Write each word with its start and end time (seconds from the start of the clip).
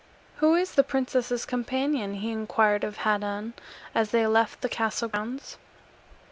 "Who 0.37 0.55
is 0.55 0.73
the 0.73 0.83
princess's 0.83 1.45
companion?" 1.45 2.15
he 2.15 2.31
inquired 2.31 2.83
of 2.83 2.97
Haddan, 3.05 3.53
as 3.93 4.09
they 4.09 4.25
left 4.25 4.61
the 4.61 4.67
castle 4.67 5.09
grounds. 5.09 5.59